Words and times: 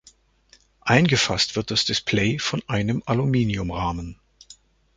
Eingefasst 0.79 1.55
wird 1.55 1.69
das 1.69 1.85
Display 1.85 2.39
von 2.39 2.63
einem 2.67 3.03
Aluminiumrahmen. 3.05 4.17